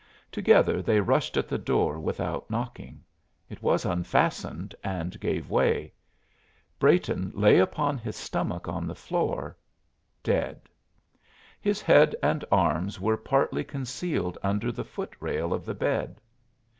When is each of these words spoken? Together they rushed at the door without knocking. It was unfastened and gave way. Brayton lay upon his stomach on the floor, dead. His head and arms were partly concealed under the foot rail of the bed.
Together 0.31 0.81
they 0.81 0.99
rushed 0.99 1.37
at 1.37 1.47
the 1.47 1.59
door 1.59 1.99
without 1.99 2.49
knocking. 2.49 3.03
It 3.51 3.61
was 3.61 3.85
unfastened 3.85 4.73
and 4.83 5.19
gave 5.19 5.47
way. 5.51 5.93
Brayton 6.79 7.31
lay 7.35 7.59
upon 7.59 7.99
his 7.99 8.15
stomach 8.15 8.67
on 8.67 8.87
the 8.87 8.95
floor, 8.95 9.55
dead. 10.23 10.61
His 11.59 11.83
head 11.83 12.15
and 12.23 12.43
arms 12.51 12.99
were 12.99 13.15
partly 13.15 13.63
concealed 13.63 14.39
under 14.41 14.71
the 14.71 14.83
foot 14.83 15.15
rail 15.19 15.53
of 15.53 15.65
the 15.65 15.75
bed. 15.75 16.19